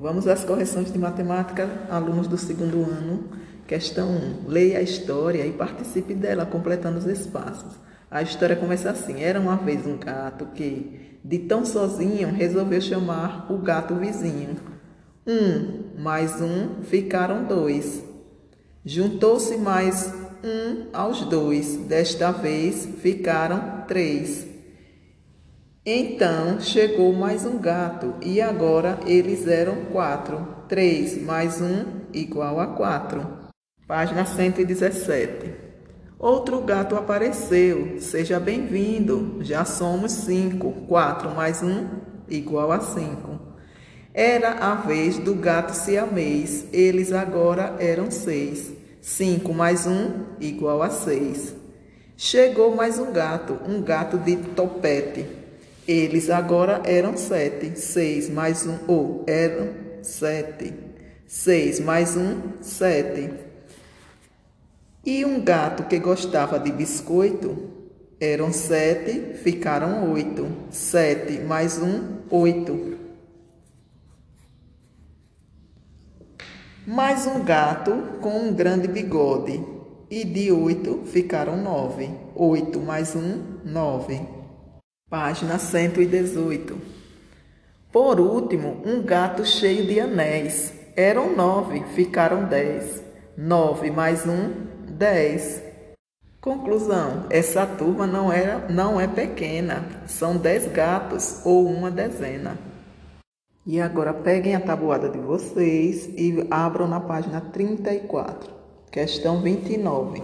Vamos 0.00 0.26
às 0.26 0.46
correções 0.46 0.90
de 0.90 0.98
matemática, 0.98 1.68
alunos 1.90 2.26
do 2.26 2.38
segundo 2.38 2.78
ano. 2.84 3.24
Questão 3.66 4.08
1. 4.46 4.48
Leia 4.48 4.78
a 4.78 4.82
história 4.82 5.44
e 5.44 5.52
participe 5.52 6.14
dela, 6.14 6.46
completando 6.46 6.96
os 6.96 7.04
espaços. 7.04 7.74
A 8.10 8.22
história 8.22 8.56
começa 8.56 8.90
assim: 8.90 9.22
Era 9.22 9.38
uma 9.38 9.56
vez 9.56 9.86
um 9.86 9.98
gato 9.98 10.46
que, 10.54 11.18
de 11.22 11.40
tão 11.40 11.66
sozinho, 11.66 12.32
resolveu 12.32 12.80
chamar 12.80 13.52
o 13.52 13.58
gato 13.58 13.94
vizinho. 13.94 14.56
Um 15.26 16.00
mais 16.02 16.40
um 16.40 16.82
ficaram 16.82 17.44
dois. 17.44 18.02
Juntou-se 18.82 19.58
mais 19.58 20.14
um 20.42 20.86
aos 20.94 21.26
dois. 21.26 21.76
Desta 21.76 22.30
vez 22.30 22.88
ficaram 23.02 23.84
três. 23.86 24.48
Então 25.84 26.60
chegou 26.60 27.10
mais 27.14 27.46
um 27.46 27.56
gato 27.56 28.14
e 28.20 28.38
agora 28.38 28.98
eles 29.06 29.48
eram 29.48 29.86
quatro. 29.86 30.46
Três 30.68 31.16
mais 31.22 31.58
um 31.58 32.02
igual 32.12 32.60
a 32.60 32.66
quatro. 32.66 33.26
Página 33.86 34.26
117. 34.26 35.54
Outro 36.18 36.60
gato 36.60 36.96
apareceu. 36.96 37.98
Seja 37.98 38.38
bem-vindo. 38.38 39.38
Já 39.40 39.64
somos 39.64 40.12
cinco. 40.12 40.70
Quatro 40.86 41.30
mais 41.30 41.62
um 41.62 41.88
igual 42.28 42.70
a 42.72 42.80
cinco. 42.80 43.40
Era 44.12 44.50
a 44.58 44.74
vez 44.74 45.16
do 45.16 45.34
gato 45.34 45.72
siamês. 45.72 46.66
Eles 46.74 47.10
agora 47.10 47.76
eram 47.78 48.10
seis. 48.10 48.70
Cinco 49.00 49.54
mais 49.54 49.86
um 49.86 50.26
igual 50.38 50.82
a 50.82 50.90
seis. 50.90 51.54
Chegou 52.18 52.76
mais 52.76 52.98
um 52.98 53.10
gato, 53.12 53.58
um 53.66 53.80
gato 53.80 54.18
de 54.18 54.36
topete. 54.36 55.39
Eles 55.90 56.30
agora 56.30 56.82
eram 56.84 57.16
sete. 57.16 57.76
Seis 57.76 58.30
mais 58.30 58.64
um, 58.64 58.78
ou 58.86 59.24
eram 59.26 59.70
sete. 60.02 60.72
Seis 61.26 61.80
mais 61.80 62.16
um, 62.16 62.52
sete. 62.60 63.28
E 65.04 65.24
um 65.24 65.42
gato 65.42 65.82
que 65.88 65.98
gostava 65.98 66.60
de 66.60 66.70
biscoito, 66.70 67.56
eram 68.20 68.52
sete, 68.52 69.34
ficaram 69.42 70.12
oito. 70.12 70.46
Sete 70.70 71.40
mais 71.40 71.82
um, 71.82 72.18
oito. 72.30 72.96
Mais 76.86 77.26
um 77.26 77.42
gato 77.42 77.90
com 78.20 78.38
um 78.38 78.54
grande 78.54 78.86
bigode. 78.86 79.60
E 80.08 80.24
de 80.24 80.52
oito 80.52 81.02
ficaram 81.06 81.56
nove. 81.56 82.08
Oito 82.36 82.78
mais 82.78 83.16
um, 83.16 83.58
nove. 83.64 84.39
Página 85.10 85.58
118. 85.58 86.78
Por 87.90 88.20
último, 88.20 88.80
um 88.86 89.02
gato 89.02 89.44
cheio 89.44 89.84
de 89.84 89.98
anéis. 89.98 90.72
Eram 90.94 91.34
nove, 91.34 91.82
ficaram 91.96 92.44
dez. 92.44 93.02
Nove 93.36 93.90
mais 93.90 94.24
um, 94.24 94.52
dez. 94.88 95.60
Conclusão: 96.40 97.26
essa 97.28 97.66
turma 97.66 98.06
não, 98.06 98.32
era, 98.32 98.68
não 98.68 99.00
é 99.00 99.08
pequena, 99.08 99.84
são 100.06 100.36
dez 100.36 100.70
gatos 100.70 101.44
ou 101.44 101.66
uma 101.66 101.90
dezena. 101.90 102.56
E 103.66 103.80
agora 103.80 104.14
peguem 104.14 104.54
a 104.54 104.60
tabuada 104.60 105.08
de 105.08 105.18
vocês 105.18 106.06
e 106.16 106.46
abram 106.48 106.86
na 106.86 107.00
página 107.00 107.40
34, 107.40 108.48
questão 108.92 109.42
29. 109.42 110.22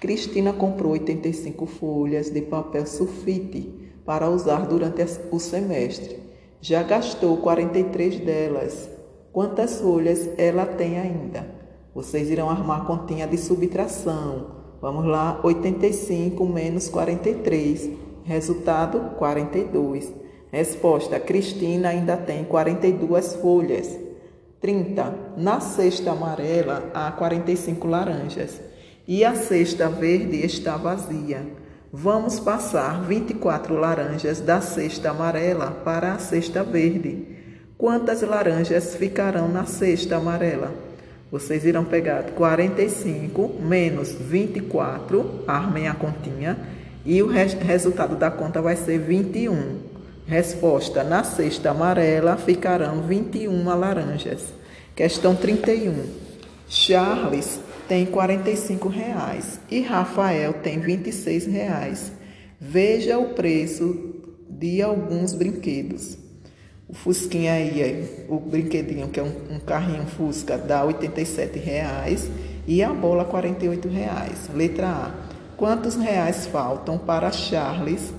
Cristina 0.00 0.52
comprou 0.52 0.90
85 0.90 1.66
folhas 1.66 2.30
de 2.30 2.42
papel 2.42 2.84
sulfite 2.84 3.86
para 4.08 4.30
usar 4.30 4.66
durante 4.66 5.04
o 5.30 5.38
semestre. 5.38 6.18
Já 6.62 6.82
gastou 6.82 7.36
43 7.36 8.20
delas. 8.20 8.88
Quantas 9.30 9.82
folhas 9.82 10.30
ela 10.38 10.64
tem 10.64 10.98
ainda? 10.98 11.46
Vocês 11.94 12.30
irão 12.30 12.48
armar 12.48 12.80
a 12.80 12.84
continha 12.86 13.26
de 13.26 13.36
subtração. 13.36 14.46
Vamos 14.80 15.04
lá, 15.04 15.38
85 15.44 16.46
menos 16.46 16.88
43. 16.88 17.90
Resultado, 18.24 19.14
42. 19.18 20.10
Resposta: 20.50 21.20
Cristina 21.20 21.90
ainda 21.90 22.16
tem 22.16 22.44
42 22.44 23.34
folhas. 23.34 23.94
30. 24.58 25.34
Na 25.36 25.60
cesta 25.60 26.12
amarela 26.12 26.90
há 26.94 27.12
45 27.12 27.86
laranjas 27.86 28.58
e 29.06 29.22
a 29.22 29.34
cesta 29.34 29.86
verde 29.90 30.46
está 30.46 30.78
vazia. 30.78 31.57
Vamos 31.92 32.38
passar 32.38 33.00
24 33.02 33.74
laranjas 33.74 34.40
da 34.40 34.60
cesta 34.60 35.08
amarela 35.08 35.70
para 35.70 36.12
a 36.12 36.18
cesta 36.18 36.62
verde. 36.62 37.24
Quantas 37.78 38.20
laranjas 38.20 38.94
ficarão 38.94 39.48
na 39.48 39.64
cesta 39.64 40.16
amarela? 40.16 40.70
Vocês 41.32 41.64
irão 41.64 41.86
pegar 41.86 42.24
45 42.32 43.54
menos 43.62 44.12
24, 44.12 45.44
armem 45.46 45.88
a 45.88 45.94
continha, 45.94 46.58
e 47.06 47.22
o 47.22 47.26
res 47.26 47.54
resultado 47.54 48.16
da 48.16 48.30
conta 48.30 48.60
vai 48.60 48.76
ser 48.76 48.98
21. 48.98 49.78
Resposta: 50.26 51.02
na 51.02 51.24
cesta 51.24 51.70
amarela 51.70 52.36
ficarão 52.36 53.00
21 53.00 53.64
laranjas. 53.64 54.42
Questão 54.94 55.34
31. 55.34 56.04
Charles 56.68 57.60
tem 57.88 58.04
45 58.04 58.88
reais 58.88 59.58
e 59.70 59.80
Rafael 59.80 60.52
tem 60.52 60.78
26 60.78 61.46
reais. 61.46 62.12
Veja 62.60 63.18
o 63.18 63.30
preço 63.30 64.14
de 64.48 64.82
alguns 64.82 65.32
brinquedos. 65.32 66.18
O 66.86 66.94
Fusquinha 66.94 67.52
aí, 67.52 68.26
o 68.28 68.38
brinquedinho 68.38 69.08
que 69.08 69.18
é 69.18 69.22
um, 69.22 69.56
um 69.56 69.58
carrinho 69.58 70.06
Fusca, 70.06 70.58
dá 70.58 70.84
87 70.84 71.58
reais 71.58 72.30
e 72.66 72.82
a 72.82 72.92
bola 72.92 73.24
48 73.24 73.88
reais. 73.88 74.50
Letra 74.54 74.88
A. 74.88 75.14
Quantos 75.56 75.96
reais 75.96 76.46
faltam 76.46 76.98
para 76.98 77.32
Charles 77.32 78.12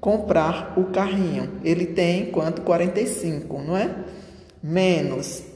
comprar 0.00 0.74
o 0.76 0.84
carrinho? 0.84 1.50
Ele 1.64 1.86
tem 1.86 2.30
quanto? 2.30 2.62
45, 2.62 3.62
não 3.62 3.76
é? 3.76 3.94
Menos 4.62 5.49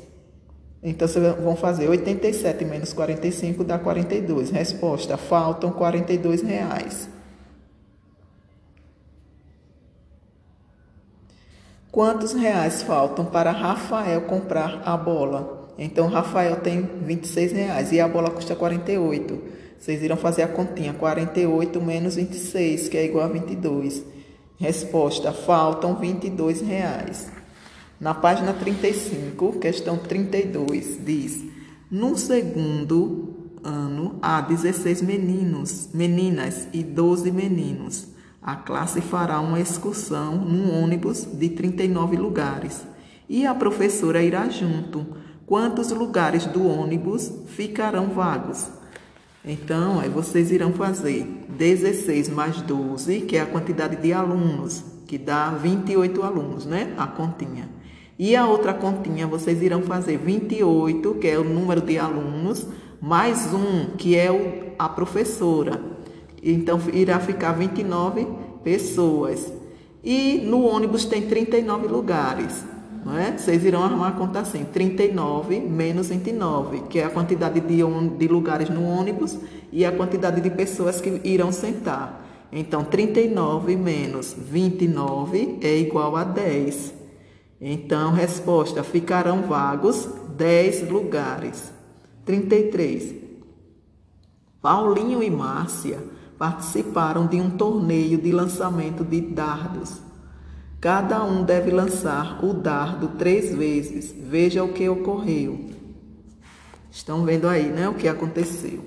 então, 0.87 1.09
vocês 1.09 1.35
vão 1.43 1.57
fazer 1.57 1.89
87 1.89 2.63
menos 2.63 2.93
45 2.93 3.65
dá 3.65 3.79
42. 3.79 4.51
Resposta: 4.51 5.17
faltam 5.17 5.73
42 5.73 6.43
reais. 6.43 7.09
Quantos 11.91 12.35
reais 12.35 12.83
faltam 12.83 13.25
para 13.25 13.51
Rafael 13.51 14.21
comprar 14.23 14.83
a 14.85 14.95
bola? 14.95 15.73
Então, 15.79 16.07
Rafael 16.09 16.57
tem 16.57 16.83
26 16.83 17.53
reais 17.53 17.91
e 17.91 17.99
a 17.99 18.07
bola 18.07 18.31
custa 18.31 18.55
48. 18.55 19.41
Vocês 19.79 20.03
irão 20.03 20.19
fazer 20.19 20.43
a 20.43 20.49
continha: 20.49 20.93
48 20.93 21.81
menos 21.81 22.17
26, 22.17 22.91
que 22.91 22.99
é 22.99 23.07
igual 23.07 23.25
a 23.25 23.29
22. 23.29 24.05
Resposta: 24.59 25.33
faltam 25.33 25.97
22 25.97 26.61
reais. 26.61 27.33
Na 28.05 28.13
página 28.13 28.53
35, 28.53 29.59
questão 29.59 29.97
32, 29.97 31.01
diz: 31.03 31.43
No 31.91 32.19
segundo 32.19 33.51
ano 33.65 34.19
há 34.21 34.43
16 34.43 35.01
meninos, 35.01 35.89
meninas 35.95 36.69
e 36.71 36.83
12 36.83 37.31
meninos. 37.33 38.09
A 38.43 38.57
classe 38.57 39.01
fará 39.01 39.41
uma 39.41 39.59
excursão 39.59 40.37
num 40.37 40.83
ônibus 40.83 41.25
de 41.25 41.49
39 41.49 42.19
lugares 42.19 42.83
e 43.27 43.47
a 43.47 43.55
professora 43.55 44.23
irá 44.23 44.51
junto. 44.51 45.07
Quantos 45.47 45.91
lugares 45.91 46.45
do 46.45 46.69
ônibus 46.69 47.33
ficarão 47.57 48.11
vagos? 48.11 48.69
Então, 49.43 49.99
aí 49.99 50.11
vocês 50.11 50.51
irão 50.51 50.75
fazer 50.75 51.25
16 51.49 52.29
mais 52.29 52.61
12, 52.61 53.23
que 53.23 53.39
é 53.39 53.41
a 53.41 53.47
quantidade 53.47 53.97
de 53.97 54.13
alunos, 54.13 54.85
que 55.07 55.17
dá 55.17 55.49
28 55.53 56.23
alunos, 56.23 56.67
né? 56.67 56.93
A 56.99 57.07
continha. 57.07 57.74
E 58.19 58.37
a 58.37 58.47
outra 58.47 58.73
continha 58.73 59.27
vocês 59.27 59.61
irão 59.61 59.83
fazer 59.83 60.19
28, 60.19 61.15
que 61.15 61.27
é 61.27 61.39
o 61.39 61.45
número 61.45 61.81
de 61.81 61.99
alunos, 61.99 62.67
mais 63.01 63.53
um, 63.53 63.97
que 63.97 64.17
é 64.17 64.31
o, 64.31 64.73
a 64.79 64.89
professora. 64.89 65.81
Então 66.43 66.79
irá 66.93 67.19
ficar 67.19 67.53
29 67.53 68.27
pessoas. 68.63 69.53
E 70.03 70.43
no 70.45 70.65
ônibus 70.65 71.05
tem 71.05 71.23
39 71.23 71.89
lugares. 71.89 72.65
Não 73.05 73.19
é? 73.19 73.37
Vocês 73.37 73.65
irão 73.65 73.83
arrumar 73.83 74.09
a 74.09 74.13
conta 74.13 74.41
assim: 74.41 74.65
39 74.65 75.61
menos 75.61 76.09
29, 76.09 76.85
que 76.89 77.01
é 77.01 77.05
a 77.05 77.11
quantidade 77.11 77.61
de, 77.61 77.83
de 78.19 78.29
lugares 78.29 78.71
no 78.71 78.85
ônibus 78.85 79.37
e 79.73 79.85
a 79.85 79.93
quantidade 79.93 80.41
de 80.41 80.51
pessoas 80.51 81.01
que 81.01 81.21
irão 81.25 81.51
sentar. 81.51 82.23
Então, 82.53 82.85
39 82.85 83.77
menos 83.77 84.35
29 84.39 85.59
é 85.61 85.77
igual 85.77 86.17
a 86.17 86.23
10. 86.23 87.04
Então, 87.67 88.13
resposta: 88.13 88.85
ficarão 88.85 89.45
vagos 89.45 90.07
10 90.37 90.91
lugares. 90.91 91.73
33. 92.27 93.15
Paulinho 94.61 95.23
e 95.23 95.31
Márcia 95.31 95.99
participaram 96.39 97.27
de 97.27 97.41
um 97.41 97.49
torneio 97.51 98.19
de 98.19 98.31
lançamento 98.33 99.03
de 99.03 99.19
dardos. 99.23 100.03
Cada 100.79 101.25
um 101.25 101.43
deve 101.43 101.71
lançar 101.71 102.45
o 102.45 102.53
dardo 102.53 103.09
três 103.17 103.55
vezes. 103.55 104.15
Veja 104.15 104.63
o 104.63 104.75
que 104.75 104.87
ocorreu. 104.87 105.71
Estão 106.91 107.25
vendo 107.25 107.49
aí, 107.49 107.71
né? 107.71 107.89
O 107.89 107.95
que 107.95 108.09
aconteceu. 108.09 108.85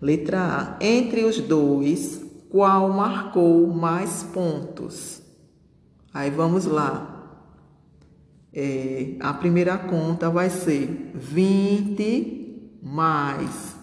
Letra 0.00 0.76
A. 0.78 0.84
Entre 0.84 1.24
os 1.24 1.40
dois, 1.40 2.24
qual 2.48 2.88
marcou 2.90 3.66
mais 3.66 4.22
pontos? 4.22 5.20
Aí 6.14 6.30
vamos 6.30 6.64
lá. 6.64 7.09
É, 8.52 9.14
a 9.20 9.32
primeira 9.32 9.78
conta 9.78 10.28
vai 10.28 10.50
ser 10.50 11.12
20 11.14 12.80
mais 12.82 13.80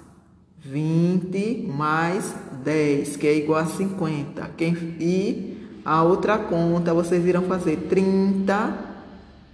20 0.69 1.65
mais 1.69 2.35
10, 2.63 3.15
que 3.15 3.27
é 3.27 3.37
igual 3.37 3.61
a 3.61 3.65
50. 3.65 4.51
Quem, 4.57 4.73
e 4.99 5.57
a 5.85 6.03
outra 6.03 6.37
conta 6.37 6.93
vocês 6.93 7.25
irão 7.25 7.43
fazer 7.43 7.87
30 7.89 8.77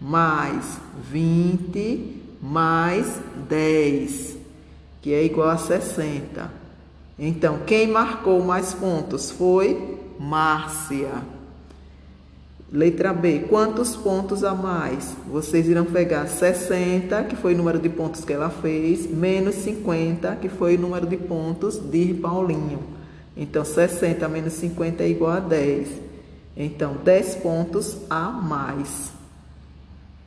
mais 0.01 0.79
20 1.11 2.21
mais 2.41 3.21
10, 3.47 4.37
que 5.01 5.13
é 5.13 5.23
igual 5.23 5.49
a 5.49 5.57
60. 5.57 6.51
Então, 7.17 7.59
quem 7.65 7.87
marcou 7.87 8.43
mais 8.43 8.73
pontos 8.73 9.29
foi 9.29 9.99
Márcia. 10.19 11.11
Letra 12.73 13.13
B, 13.13 13.45
quantos 13.47 13.95
pontos 13.95 14.43
a 14.43 14.55
mais? 14.55 15.15
Vocês 15.31 15.67
irão 15.67 15.85
pegar 15.85 16.25
60, 16.25 17.23
que 17.25 17.35
foi 17.35 17.53
o 17.53 17.57
número 17.57 17.77
de 17.77 17.87
pontos 17.87 18.25
que 18.25 18.33
ela 18.33 18.49
fez, 18.49 19.05
menos 19.05 19.53
50, 19.57 20.37
que 20.37 20.49
foi 20.49 20.75
o 20.75 20.79
número 20.79 21.05
de 21.05 21.15
pontos 21.15 21.77
de 21.77 22.15
Paulinho. 22.15 22.79
Então, 23.37 23.63
60 23.63 24.27
menos 24.27 24.53
50 24.53 25.03
é 25.03 25.07
igual 25.07 25.33
a 25.33 25.39
10. 25.39 25.87
Então, 26.57 26.95
10 26.95 27.35
pontos 27.35 27.95
a 28.09 28.31
mais. 28.31 29.11